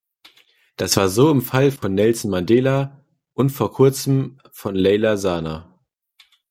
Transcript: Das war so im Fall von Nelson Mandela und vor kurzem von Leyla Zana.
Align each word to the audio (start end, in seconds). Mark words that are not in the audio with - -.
Das 0.77 0.97
war 0.97 1.09
so 1.09 1.29
im 1.29 1.43
Fall 1.43 1.69
von 1.69 1.93
Nelson 1.93 2.31
Mandela 2.31 3.05
und 3.35 3.51
vor 3.51 3.71
kurzem 3.71 4.39
von 4.51 4.73
Leyla 4.73 5.15
Zana. 5.15 5.77